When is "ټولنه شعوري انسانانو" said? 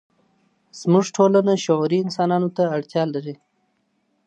1.15-2.49